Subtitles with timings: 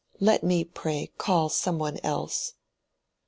[0.19, 2.53] "Let me, pray, call some one else."